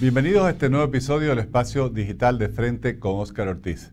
[0.00, 3.92] Bienvenidos a este nuevo episodio del espacio digital de frente con Óscar Ortiz.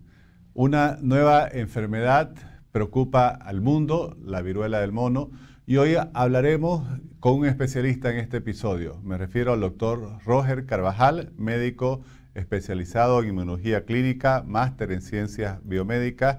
[0.54, 2.36] Una nueva enfermedad
[2.72, 5.32] preocupa al mundo, la viruela del mono,
[5.66, 6.88] y hoy hablaremos
[7.20, 9.02] con un especialista en este episodio.
[9.02, 12.04] Me refiero al doctor Roger Carvajal, médico
[12.36, 16.38] especializado en inmunología clínica, máster en ciencias biomédicas,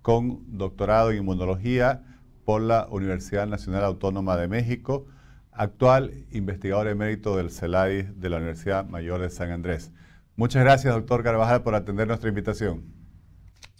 [0.00, 2.04] con doctorado en inmunología
[2.44, 5.08] por la Universidad Nacional Autónoma de México
[5.58, 9.92] actual investigador emérito del CELAI de la Universidad Mayor de San Andrés.
[10.36, 12.84] Muchas gracias, doctor Carvajal, por atender nuestra invitación.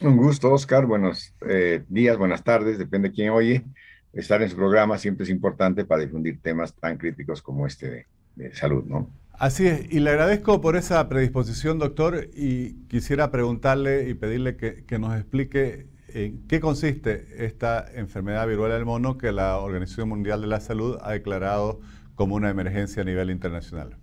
[0.01, 0.87] Un gusto, Oscar.
[0.87, 3.65] Buenos eh, días, buenas tardes, depende de quién oye.
[4.13, 8.55] Estar en su programa siempre es importante para difundir temas tan críticos como este de,
[8.55, 9.09] salud, ¿no?
[9.33, 14.85] Así es, y le agradezco por esa predisposición, doctor, y quisiera preguntarle y pedirle que,
[14.85, 20.41] que nos explique ¿En qué consiste esta enfermedad viruela del mono que la Organización Mundial
[20.41, 21.81] de la Salud ha declarado
[22.15, 23.99] como una emergencia a nivel internacional?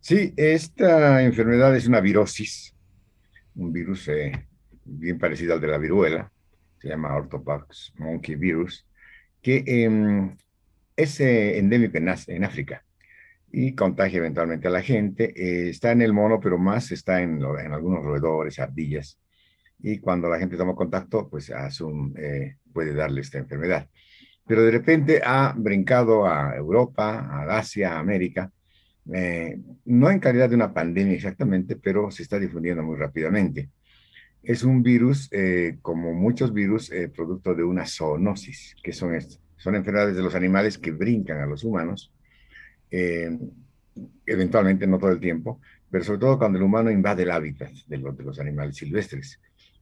[0.00, 2.76] Sí, esta enfermedad es una virosis,
[3.54, 4.46] un virus eh,
[4.84, 6.30] bien parecido al de la viruela,
[6.78, 8.86] se llama Orthopox monkey virus,
[9.40, 10.36] que em,
[10.96, 12.84] es eh, endémico en, África
[13.50, 15.32] y contagia eventualmente a la gente.
[15.34, 19.18] Eh, está en el mono, pero más está en, en algunos roedores, ardillas
[19.80, 23.88] y cuando la gente toma contacto, pues eh, puede darle esta enfermedad.
[24.46, 28.50] Pero de repente ha brincado a Europa, a Asia, a América,
[29.12, 33.70] eh, no en calidad de una pandemia exactamente, pero se está difundiendo muy rápidamente.
[34.42, 39.16] Es un virus, eh, como muchos virus, producto de una zoonosis, que son.
[39.60, 42.12] Son enfermedades de los animales que brincan a los humanos,
[44.24, 47.98] eventualmente, no todo el tiempo, pero sobre todo cuando el humano invade el hábitat de
[47.98, 49.40] los animales silvestres.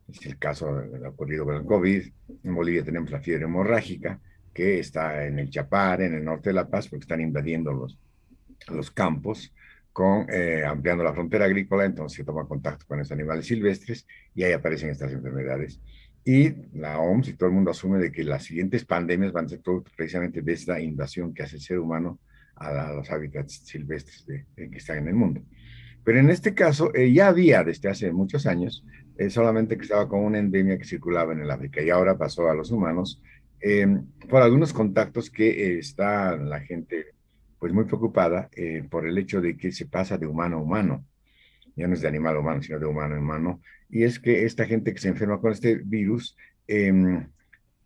[0.09, 0.69] Es el caso
[1.07, 2.03] ocurrido con el COVID.
[2.45, 4.21] En Bolivia tenemos la fiebre hemorrágica,
[4.55, 7.99] que está en el Chapar, en el norte de La Paz, porque están invadiendo los,
[8.69, 9.53] los campos,
[9.93, 14.43] con, eh, ampliando la frontera agrícola, entonces se toma contacto con los animales silvestres y
[14.43, 15.81] ahí aparecen estas enfermedades.
[16.23, 19.49] Y la OMS y todo el mundo asume de que las siguientes pandemias van a
[19.49, 19.61] ser
[19.97, 22.19] precisamente de esta invasión que hace el ser humano
[22.57, 25.43] a, los hábitats silvestres que están en el mundo.
[26.05, 28.85] Pero en este caso eh, ya había desde hace muchos años
[29.31, 32.55] solamente que estaba con una endemia que circulaba en el África y ahora pasó a
[32.55, 33.23] los humanos
[33.61, 37.07] em, por algunos contactos que eh, está la gente
[37.59, 41.05] pues muy preocupada eh, por el hecho de que se pasa de humano a humano.
[41.75, 43.61] Ya no es de animal a humano, sino de humano a humano.
[43.89, 47.27] Y es que esta gente que se enferma con este virus em,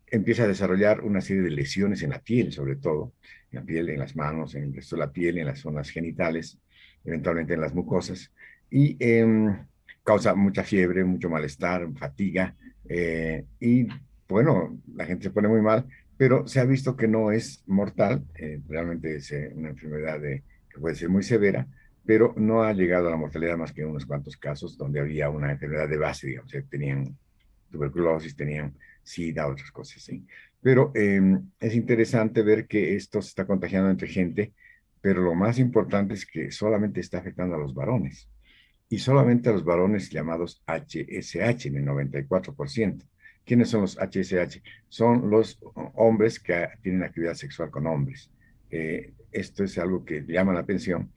[0.07, 3.13] empieza a desarrollar una serie de lesiones en la piel, sobre todo,
[3.51, 5.89] en la piel, en las manos, en el resto de la piel, en las zonas
[5.89, 6.59] genitales,
[7.03, 8.31] eventualmente en las mucosas.
[8.69, 9.57] Y em,
[10.03, 12.55] causa mucha fiebre, mucho malestar, fatiga,
[12.87, 13.87] eh, y
[14.27, 18.23] bueno, la gente se pone muy mal, pero se ha visto que no es mortal,
[18.35, 21.67] eh, realmente es eh, una enfermedad que puede ser muy severa,
[22.05, 25.29] pero no ha llegado a la mortalidad más que en unos cuantos casos donde había
[25.29, 27.17] una enfermedad de base, digamos, tenían
[27.69, 28.73] tuberculosis, tenían
[29.03, 30.25] sida, otras cosas, ¿sí?
[30.61, 34.53] Pero em, es interesante ver que esto se está contagiando entre gente,
[35.01, 38.29] pero lo más importante es que solamente está afectando a los varones
[38.91, 43.01] y solamente a los varones llamados HSH, en el 94%.
[43.45, 44.61] ¿Quiénes son los HSH?
[44.89, 45.59] Son los
[45.95, 48.29] hombres que tienen actividad sexual con hombres.
[48.69, 51.09] Eh, esto es algo que llama la atención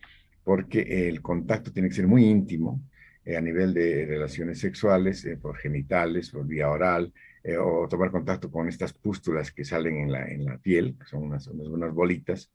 [0.45, 2.81] porque el contacto tiene que ser muy íntimo
[3.25, 7.12] eh, a nivel de relaciones sexuales, eh, por genitales, por vía oral,
[7.61, 11.25] o tomar contacto con estas pústulas que salen en la, en la piel, que son
[11.25, 12.53] unas, unas bolitas,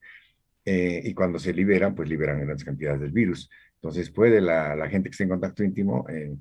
[0.65, 3.49] y cuando se liberan, pues liberan grandes cantidades del virus.
[3.81, 6.35] Entonces puede la, gente que está en contacto íntimo, eh,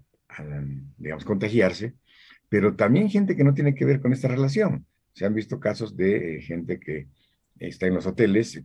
[0.97, 1.95] digamos, contagiarse,
[2.49, 4.87] pero también gente que no tiene que ver con esta relación.
[5.13, 7.07] Se han visto casos de eh, gente que
[7.61, 8.65] está en los hoteles, eh,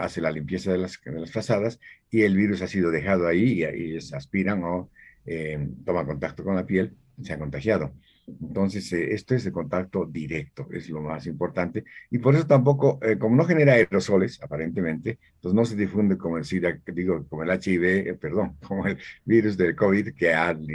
[0.00, 1.78] hace la limpieza de las, de las
[2.10, 4.90] y el virus ha sido dejado ahí y ahí aspiran o
[5.84, 7.94] toman contacto con la piel se han contagiado.
[8.26, 11.84] Entonces, eh, esto es de contacto directo, es lo más importante.
[12.10, 16.36] Y por eso tampoco, eh, como no genera aerosoles, aparentemente, entonces no se difunde como
[16.36, 20.34] el SIDA, digo, como el HIV, eh, perdón, como el virus del COVID que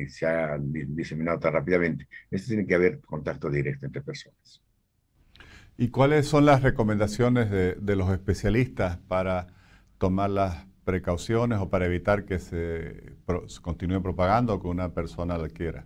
[0.10, 2.08] se ha diseminado tan rápidamente.
[2.30, 4.62] Esto tiene que haber contacto directo entre personas.
[5.78, 9.48] ¿Y cuáles son las recomendaciones de, de los especialistas para
[9.98, 13.16] tomar las precauciones o para evitar que se
[13.62, 15.86] continúe propagando o que una persona la adquiera?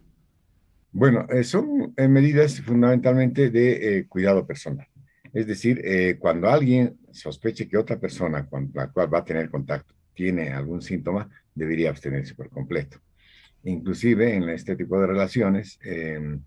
[0.97, 4.88] Bueno, eh, son eh, medidas fundamentalmente de eh, cuidado personal.
[5.33, 5.83] Es decir,
[6.19, 10.81] cuando alguien sospeche que otra persona con la cual va a tener contacto tiene algún
[10.81, 13.00] síntoma, debería abstenerse por completo.
[13.65, 16.39] Inclusive en este tipo de relaciones em,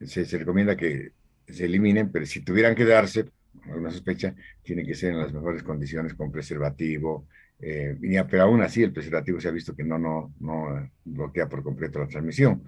[0.00, 1.12] se, recomienda que
[1.46, 3.26] se eliminen, pero si tuvieran que darse
[3.66, 4.34] alguna sospecha,
[4.64, 7.28] tiene que ser en las mejores condiciones con preservativo,
[7.58, 7.96] Eh,
[8.28, 11.98] pero aún así el preservativo se ha visto que no, no, no bloquea por completo
[12.00, 12.62] la transmisión.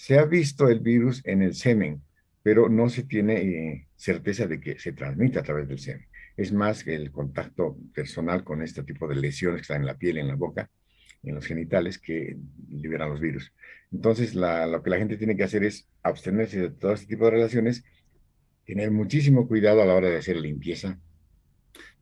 [0.00, 2.02] Se ha visto el virus en el semen,
[2.42, 6.06] pero no se tiene eh, certeza de que se transmite a través del semen.
[6.38, 9.98] Es más que el contacto personal con este tipo de lesiones que están en la
[9.98, 10.70] piel, en la boca,
[11.22, 12.38] en los genitales, que
[12.70, 13.52] liberan los virus.
[13.92, 17.32] Entonces, lo que la gente tiene que hacer es abstenerse de todo este tipo de
[17.32, 17.84] relaciones,
[18.64, 20.98] tener muchísimo cuidado a la hora de hacer limpieza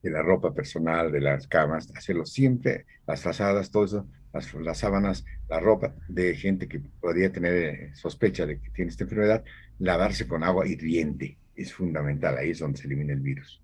[0.04, 5.24] de la ropa personal, de las camas, hacerlo siempre, las fazadas, todo eso, las, sábanas,
[5.48, 9.44] la ropa de gente que podría tener eh, sospecha de que tiene esta enfermedad,
[9.78, 13.60] lavarse con agua hirviente es fundamental, ahí es donde se elimina el virus.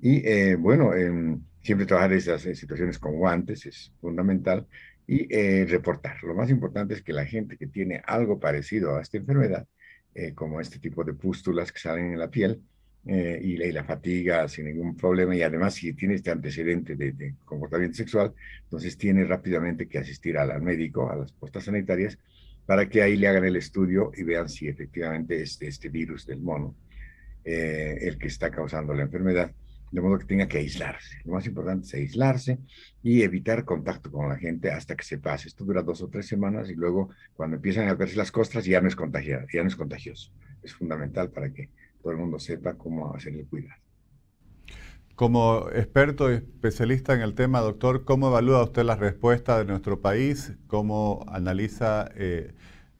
[0.00, 4.66] Y eh, bueno, em, siempre trabajar esas situaciones con guantes es fundamental
[5.06, 6.22] y eh, reportar.
[6.22, 9.66] Lo más importante es que la gente que tiene algo parecido a esta enfermedad,
[10.36, 12.62] como este tipo de pústulas que salen en la piel,
[13.06, 17.96] eh, y, la, fatiga sin ningún problema y además si tiene este antecedente de, comportamiento
[17.96, 22.18] sexual, entonces tiene rápidamente que asistir al, médico, a las postas sanitarias,
[22.64, 26.40] para que ahí le hagan el estudio y vean si efectivamente es este virus del
[26.40, 26.74] mono
[27.44, 29.52] eh, el que está causando la enfermedad,
[29.90, 31.18] de modo que tenga que aislarse.
[31.24, 32.58] Lo más importante es aislarse
[33.02, 35.48] y evitar contacto con la gente hasta que se pase.
[35.48, 38.80] Esto dura dos o tres semanas y luego cuando empiezan a verse las costras ya
[38.80, 40.32] no es contagiado, ya no es contagioso.
[40.62, 41.68] Es fundamental para que
[42.04, 43.80] todo el mundo sepa cómo hacer el cuidado.
[45.14, 50.02] Como experto y especialista en el tema, doctor, ¿cómo evalúa usted la respuesta de nuestro
[50.02, 50.52] país?
[50.66, 52.52] ¿Cómo analiza eh,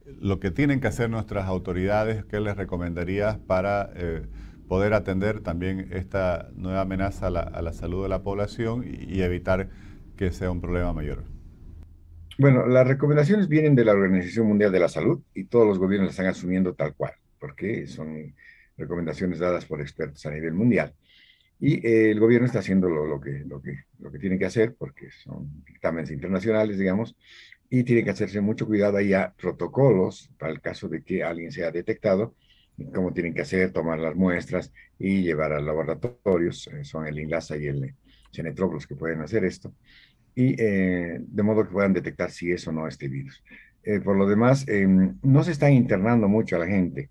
[0.06, 2.24] lo que tienen que hacer nuestras autoridades?
[2.24, 4.22] ¿Qué les recomendaría para eh,
[4.68, 9.68] poder atender también esta nueva amenaza a la, salud de la población y, y evitar
[10.16, 11.24] que sea un problema mayor?
[12.38, 16.06] Bueno, las recomendaciones vienen de la Organización Mundial de la Salud y todos los gobiernos
[16.06, 18.34] las están asumiendo tal cual, porque son
[18.76, 20.94] recomendaciones dadas por expertos a nivel mundial.
[21.60, 24.74] Y eh, el gobierno está haciendo lo, que, lo, que, lo que tiene que hacer,
[24.74, 27.16] porque son dictámenes internacionales, digamos,
[27.70, 31.52] y tiene que hacerse mucho cuidado ahí a protocolos para el caso de que alguien
[31.52, 32.34] sea detectado,
[32.92, 37.56] cómo tienen que hacer, tomar las muestras y llevar a laboratorios, eh, son el INLASA
[37.56, 37.94] y el
[38.32, 39.72] CENETROC los que pueden hacer esto,
[40.34, 43.42] y eh, de modo que puedan detectar si es o no este virus.
[44.02, 47.10] por lo demás, em, no se está internando mucho a la gente,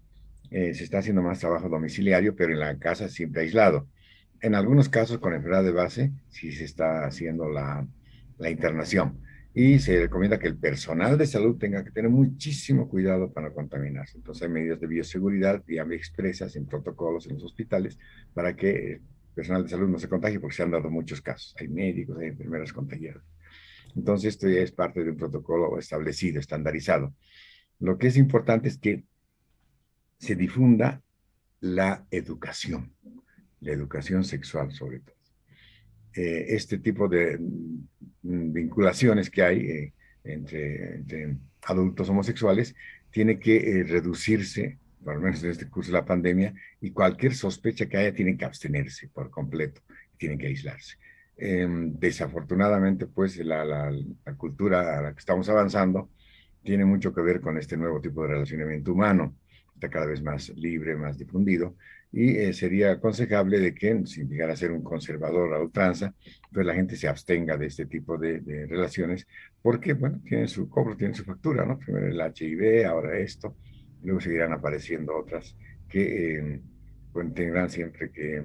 [0.53, 3.89] eh, se está haciendo más trabajo domiciliario, pero en la casa siempre aislado.
[4.39, 7.87] En algunos casos con enfermedad de base sí se está haciendo la,
[8.47, 9.19] internación
[9.55, 13.55] y se recomienda que el personal de salud tenga que tener muchísimo cuidado para no
[13.55, 14.17] contaminarse.
[14.17, 17.97] Entonces hay medidas de bioseguridad y expresas en protocolos en los hospitales
[18.35, 19.01] para que el
[19.33, 21.55] personal de salud no se contagie porque se han dado muchos casos.
[21.59, 23.23] Hay médicos, hay enfermeras contagiadas.
[23.95, 27.15] Entonces esto ya es parte de un protocolo establecido, estandarizado.
[27.79, 29.03] Lo que es importante es que
[30.23, 31.01] se difunda
[31.59, 32.93] la educación,
[33.59, 35.17] la educación sexual sobre todo.
[36.15, 39.93] Eh, este tipo de mm, vinculaciones que hay eh,
[40.23, 42.73] entre, adultos homosexuales
[43.11, 47.35] tiene que eh, reducirse, por lo menos en este curso de la pandemia, y cualquier
[47.35, 49.81] sospecha que haya tiene que abstenerse por completo,
[50.17, 50.95] tienen que aislarse.
[51.35, 53.91] Em, desafortunadamente, pues la
[54.37, 56.11] cultura a la que estamos avanzando
[56.63, 59.35] tiene mucho que ver con este nuevo tipo de relacionamiento humano
[59.83, 61.75] está cada vez más libre, más difundido,
[62.11, 66.13] y eh, sería aconsejable de que, sin llegar a ser un conservador a ultranza,
[66.51, 69.27] pues la gente se abstenga de este tipo de, relaciones,
[69.61, 71.79] porque, bueno, tienen su cobro, tienen su factura, ¿no?
[71.79, 73.57] Primero el HIV, ahora esto,
[74.03, 75.55] luego seguirán apareciendo otras
[75.89, 76.61] que eh,
[77.11, 78.43] pues, tendrán siempre que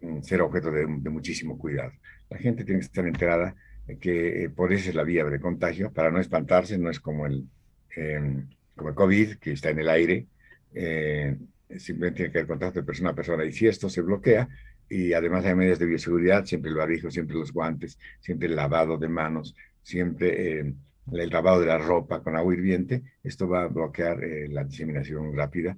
[0.00, 1.92] mm, ser objeto de, muchísimo cuidado.
[2.28, 3.54] La gente tiene que estar enterada
[4.00, 7.26] que eh, por eso es la vía de contagio, para no espantarse, no es como
[7.26, 7.48] el,
[7.96, 10.26] em, como el COVID, que está en el aire,
[10.74, 11.36] eh,
[11.78, 13.44] simplemente tiene que haber contacto de persona a persona.
[13.44, 14.48] Y si esto se bloquea,
[14.88, 18.98] y además hay medidas de bioseguridad, siempre el barbijo, siempre los guantes, siempre el lavado
[18.98, 20.74] de manos, siempre eh,
[21.12, 25.36] el lavado de la ropa con agua hirviente, esto va a bloquear eh, la diseminación
[25.36, 25.76] rápida.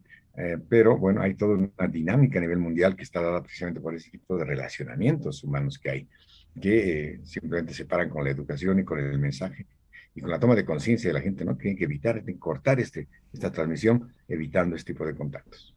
[0.68, 4.10] pero bueno, hay toda una dinámica a nivel mundial que está dada precisamente por ese
[4.10, 6.08] tipo de relacionamientos humanos que hay,
[6.60, 9.66] que simplemente se paran con la educación y con el mensaje
[10.16, 11.56] y con la toma de conciencia de la gente, ¿no?
[11.56, 15.74] Tienen que evitar, tienen que cortar este, esta transmisión evitando este tipo de contactos.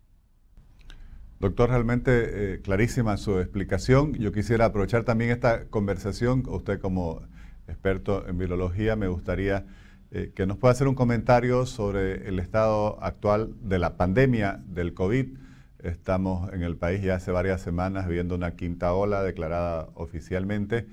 [1.42, 4.14] Doctor, realmente eh, clarísima su explicación.
[4.14, 7.22] Yo quisiera aprovechar también esta conversación, usted como
[7.68, 9.66] experto en biología, me gustaría
[10.12, 14.94] eh, que nos pueda hacer un comentario sobre el estado actual de la pandemia del
[14.94, 15.38] COVID.
[15.80, 20.88] Estamos en el país ya hace varias semanas viendo una quinta ola declarada oficialmente,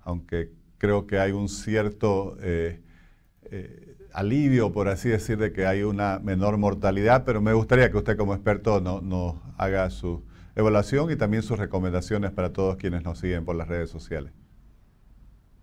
[0.00, 2.80] aunque creo que hay un cierto eh,
[3.50, 7.96] eh, alivio, por así decir, de que hay una menor mortalidad, pero me gustaría que
[7.96, 10.24] usted como experto nos haga su
[10.56, 14.32] evaluación y también sus recomendaciones para todos quienes nos siguen por las redes sociales.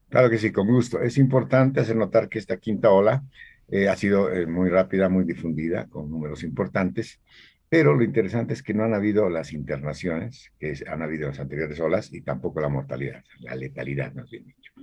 [0.09, 1.01] Claro que sí, con gusto.
[1.01, 3.23] Es importante hacer notar que esta quinta ola
[3.69, 7.21] eh, ha sido eh, muy rápida, muy difundida, con números importantes,
[7.69, 11.39] pero lo interesante es que no han habido las internaciones que han habido en las
[11.39, 14.73] anteriores olas y tampoco la mortalidad, la letalidad, más bien dicho.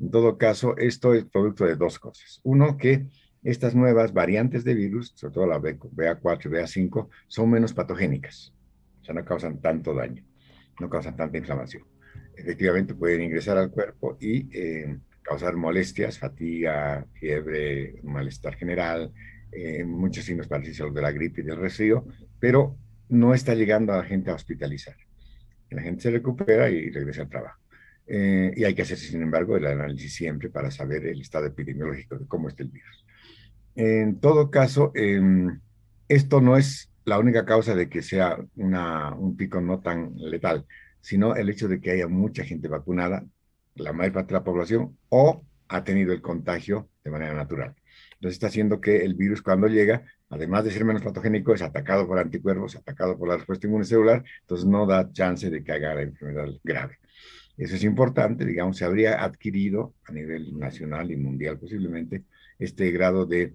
[0.00, 2.40] En todo caso, esto es producto de dos cosas.
[2.42, 3.06] Uno, que
[3.42, 8.54] estas nuevas variantes de virus, sobre todo la BA4 y BA5, son menos patogénicas,
[9.00, 10.24] o sea, no causan tanto daño,
[10.80, 11.84] no causan tanta inflamación.
[12.36, 19.12] Efectivamente pueden ingresar al cuerpo y eh, causar molestias, fatiga, fiebre, malestar general,
[19.52, 22.06] eh, muchos signos parecidos de la gripe y del resfrío,
[22.38, 22.76] pero
[23.08, 24.96] no está llegando a la gente a hospitalizar.
[25.70, 27.59] La gente se recupera y regresa al trabajo.
[28.12, 32.18] Eh, y hay que hacerse, sin embargo, el análisis siempre para saber el estado epidemiológico
[32.18, 33.06] de cómo está el virus.
[33.76, 35.60] En todo caso, em,
[36.08, 40.66] esto no es la única causa de que sea una, un pico no tan letal,
[41.00, 43.24] sino el hecho de que haya mucha gente vacunada
[43.76, 47.76] la mayor parte de la población o ha tenido el contagio de manera natural.
[48.14, 52.08] Entonces está haciendo que el virus cuando llega, además de ser menos patogénico, es atacado
[52.08, 56.02] por anticuerpos, atacado por la respuesta inmunecelular, entonces no da chance de que haga la
[56.02, 56.98] enfermedad grave.
[57.60, 62.24] Eso es importante, digamos, se habría adquirido a nivel nacional y mundial posiblemente
[62.58, 63.54] este grado de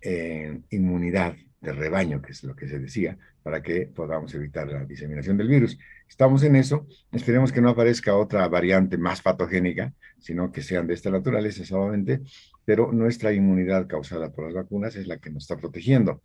[0.00, 4.84] eh, inmunidad de rebaño, que es lo que se decía, para que podamos evitar la
[4.84, 5.78] diseminación del virus.
[6.08, 10.94] Estamos en eso, esperemos que no aparezca otra variante más patogénica, sino que sean de
[10.94, 12.22] esta naturaleza solamente,
[12.64, 16.22] pero nuestra inmunidad causada por las vacunas es la que nos está protegiendo.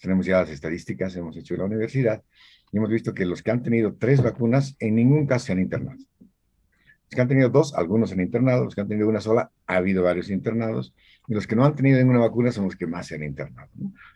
[0.00, 2.22] Tenemos ya las estadísticas, hemos hecho en la universidad,
[2.70, 5.58] y hemos visto que los que han tenido tres vacunas en ningún caso se han
[5.58, 6.07] internado.
[7.08, 9.76] Los que han tenido dos, algunos han internado, los que han tenido una sola, ha
[9.76, 10.94] habido varios internados,
[11.26, 13.70] y los que no han tenido ninguna vacuna son los que más se han internado.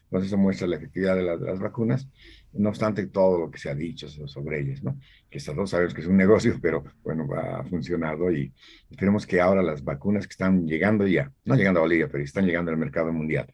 [0.04, 2.06] Entonces eso muestra la efectividad de, las vacunas,
[2.52, 4.98] no obstante todo lo que se ha dicho sobre ellas, ¿no?
[5.30, 8.52] Que estas dos sabemos que es un negocio, pero bueno, ha funcionado y
[8.90, 12.44] esperemos que ahora las vacunas que están llegando ya, no llegando a Bolivia, pero están
[12.44, 13.50] llegando al mercado mundial,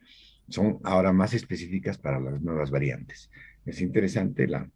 [0.49, 3.31] son ahora más específicas para las nuevas variantes.
[3.65, 4.69] Es interesante la,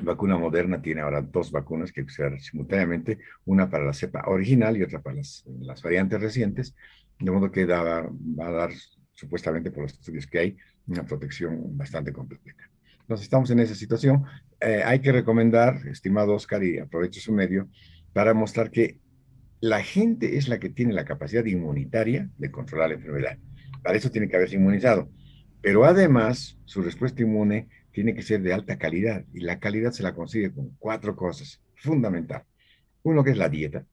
[0.00, 4.82] vacuna moderna tiene ahora dos vacunas que usar simultáneamente, una para la cepa original y
[4.82, 5.44] otra para las,
[5.82, 6.74] variantes recientes,
[7.18, 8.70] de modo que da, va a dar,
[9.12, 12.52] supuestamente por los estudios que hay, una protección bastante completa.
[13.00, 14.24] Entonces estamos en esa situación.
[14.60, 17.68] Eh, hay que recomendar, estimado Oscar, y aprovecho su medio,
[18.12, 18.98] para mostrar que
[19.60, 23.38] la gente es la que tiene la capacidad inmunitaria de controlar la enfermedad.
[23.82, 25.10] Para eso tiene que haberse inmunizado.
[25.60, 30.02] Pero además, su respuesta inmune tiene que ser de alta calidad y la calidad se
[30.02, 32.42] la consigue con cuatro cosas fundamental.
[33.04, 33.86] Uno que es la dieta.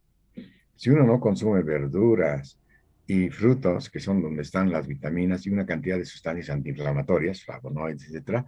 [0.75, 2.57] Si uno no consume verduras
[3.05, 8.07] y frutos, que son donde están las vitaminas y una cantidad de sustancias antiinflamatorias, flavonoides,
[8.07, 8.47] etcétera,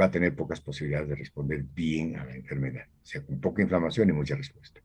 [0.00, 2.86] va a tener pocas posibilidades de responder bien a la enfermedad.
[3.02, 4.80] O sea, con poca inflamación y mucha respuesta.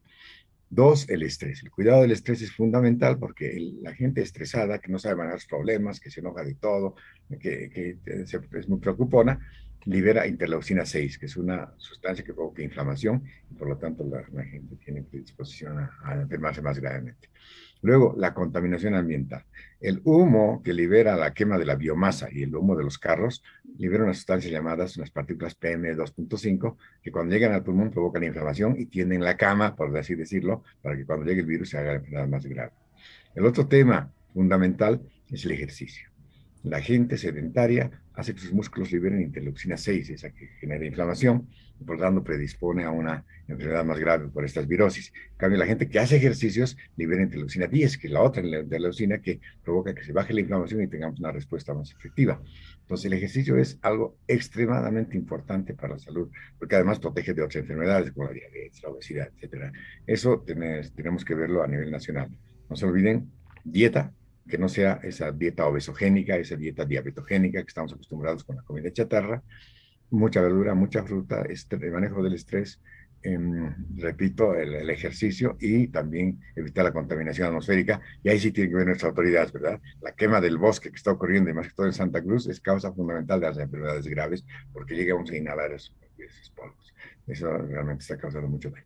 [0.73, 1.61] Dos, el estrés.
[1.63, 5.45] El cuidado del estrés es fundamental porque la gente estresada, que no sabe manejar los
[5.45, 6.95] problemas, que se enoja de todo,
[7.41, 7.97] que, que
[8.57, 9.37] es muy preocupona,
[9.83, 14.23] libera interleucina 6, que es una sustancia que provoca inflamación y por lo tanto la,
[14.45, 17.27] gente tiene predisposición a, a, enfermarse más gravemente.
[17.81, 19.45] Luego, la contaminación ambiental.
[19.79, 23.43] El humo que libera la quema de la biomasa y el humo de los carros
[23.77, 28.85] libera unas sustancias llamadas unas partículas PM2.5 que cuando llegan al pulmón provocan inflamación y
[28.85, 31.97] tienden la cama, por así decirlo, para que cuando llegue el virus se haga la
[31.97, 32.71] enfermedad más grave.
[33.33, 36.09] El otro tema fundamental es el ejercicio.
[36.63, 41.47] La gente sedentaria hace que sus músculos liberen interleucina 6, esa que genera inflamación,
[41.79, 45.11] y por tanto predispone a una enfermedad más grave por estas virosis.
[45.31, 49.19] En cambio, la gente que hace ejercicios libera interleucina 10, que es la otra interleucina
[49.19, 52.41] que provoca que se baje la inflamación y tengamos una respuesta más efectiva.
[52.81, 57.61] Entonces, el ejercicio es algo extremadamente importante para la salud, porque además protege de otras
[57.61, 59.73] enfermedades como la diabetes, la obesidad, etc.
[60.05, 62.29] Eso tenemos que verlo a nivel nacional.
[62.69, 63.31] No se olviden,
[63.63, 64.13] dieta,
[64.47, 68.91] que no sea esa dieta obesogénica, esa dieta diabetogénica que estamos acostumbrados con la comida
[68.91, 69.43] chatarra,
[70.09, 72.81] mucha verdura, mucha fruta, el manejo del estrés,
[73.23, 78.01] em, repito, el, ejercicio y también evitar la contaminación atmosférica.
[78.23, 79.79] Y ahí sí tienen que ver nuestras autoridades, ¿verdad?
[80.01, 82.59] La quema del bosque que está ocurriendo, y más que todo en Santa Cruz, es
[82.59, 84.43] causa fundamental de las enfermedades graves
[84.73, 86.93] porque llegamos a inhalar esos, esos polvos.
[87.27, 88.85] Eso realmente está causando mucho daño.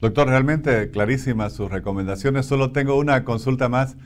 [0.00, 2.46] Doctor, realmente clarísimas sus recomendaciones.
[2.46, 3.98] Solo tengo una consulta más.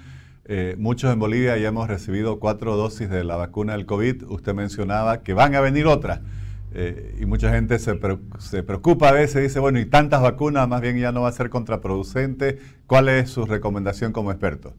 [0.47, 4.25] Eh, muchos en Bolivia ya hemos recibido cuatro dosis de la vacuna del COVID.
[4.25, 6.21] Usted mencionaba que van a venir otras.
[6.77, 7.99] Eh, y mucha gente se,
[8.41, 11.33] se, preocupa a veces, dice, bueno, y tantas vacunas, más bien ya no va a
[11.33, 12.59] ser contraproducente.
[12.87, 14.75] ¿Cuál es su recomendación como experto?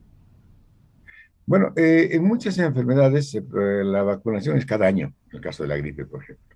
[1.46, 5.78] Bueno, eh, en muchas enfermedades la vacunación es cada año, en el caso de la
[5.78, 6.56] gripe, por ejemplo.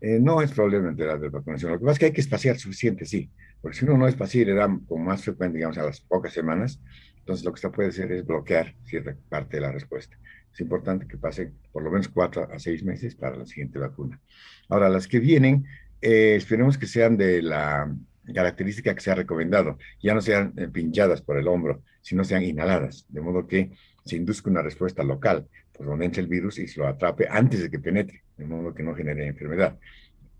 [0.00, 1.72] Eh, no es probablemente la de vacunación.
[1.72, 3.30] Lo que pasa es que hay que espaciar suficiente, sí.
[3.62, 6.32] Porque si uno no espacia y le da con más frecuente, digamos, a las pocas
[6.32, 6.80] semanas,
[7.26, 10.16] entonces lo que está puede hacer es bloquear cierta parte de la respuesta.
[10.54, 14.20] Es importante que pase por lo menos cuatro a seis meses para la siguiente vacuna.
[14.68, 15.66] Ahora, las que vienen,
[16.00, 17.92] eh, esperemos que sean de la
[18.32, 22.44] característica que se ha recomendado, ya no sean eh, pinchadas por el hombro, sino sean
[22.44, 23.72] inhaladas, de modo que
[24.04, 27.60] se induzca una respuesta local, por donde entre el virus y se lo atrape antes
[27.60, 29.76] de que penetre, de modo que no genere enfermedad.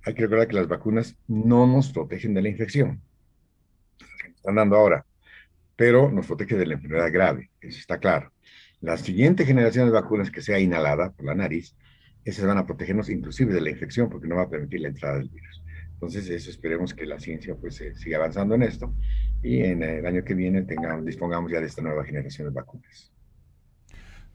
[0.05, 3.03] Hay que recordar que las vacunas no nos protegen de la infección,
[4.37, 5.05] están dando ahora,
[5.77, 8.33] pero nos protege de la enfermedad grave, eso está claro.
[8.81, 11.77] La siguiente generación de vacunas que sea inhalada por la nariz,
[12.25, 15.19] esas van a protegernos inclusive de la infección porque no va a permitir la entrada
[15.19, 15.63] del virus.
[15.93, 18.93] Entonces, eso esperemos que la ciencia pues eh, siga avanzando en esto
[19.43, 23.13] y en el año que viene tengamos, dispongamos ya de esta nueva generación de vacunas.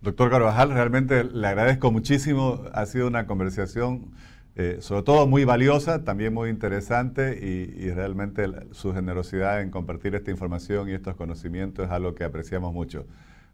[0.01, 2.63] Doctor Carvajal, realmente le agradezco muchísimo.
[2.73, 4.13] Ha sido una conversación,
[4.55, 10.13] eh, sobre todo muy valiosa, también muy interesante y, y, realmente su generosidad en compartir
[10.15, 13.05] esta información y estos conocimientos es algo que apreciamos mucho.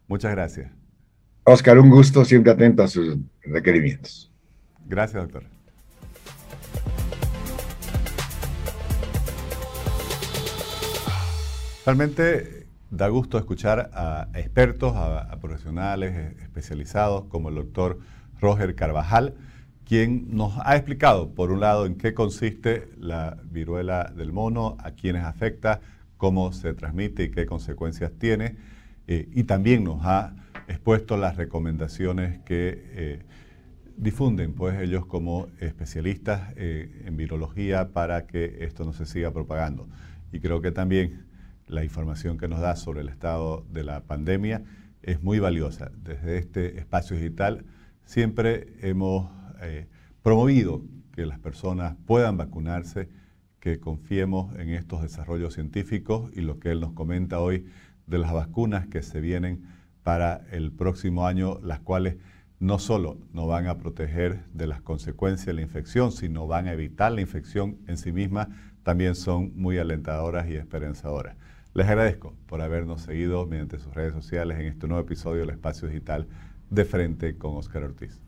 [0.08, 0.72] Muchas gracias.
[1.44, 4.30] Oscar, un gusto, siempre atento a sus requerimientos.
[4.86, 5.44] Gracias, doctor.
[11.88, 17.98] Realmente da gusto escuchar a expertos, a, profesionales eh, especializados como el doctor
[18.40, 19.34] Roger Carvajal,
[19.88, 24.90] quien nos ha explicado, por un lado, en qué consiste la viruela del mono, a
[24.90, 25.80] quiénes afecta,
[26.18, 28.56] cómo se transmite y qué consecuencias tiene,
[29.06, 30.36] eh, y también nos ha
[30.68, 33.22] expuesto las recomendaciones que eh,
[33.96, 39.88] difunden pues ellos como especialistas en virología para que esto no se siga propagando.
[40.32, 41.24] Y creo que también
[41.66, 44.62] la información que nos da sobre el estado de la pandemia
[45.02, 45.90] es muy valiosa.
[46.04, 47.64] Desde este espacio digital
[48.04, 49.88] siempre hemos eh,
[50.22, 53.08] promovido que las personas puedan vacunarse,
[53.60, 57.66] que confiemos en estos desarrollos científicos y lo que él nos comenta hoy
[58.06, 59.64] de las vacunas que se vienen
[60.02, 62.16] para el próximo año, las cuales
[62.60, 66.72] no solo nos van a proteger de las consecuencias de la infección, sino van a
[66.72, 68.48] evitar la infección en sí misma,
[68.82, 71.36] también son muy alentadoras y esperanzadoras.
[71.74, 75.86] Les agradezco por habernos seguido mediante sus redes sociales en este nuevo episodio del Espacio
[75.86, 76.26] Digital
[76.70, 78.27] de Frente con Oscar Ortiz.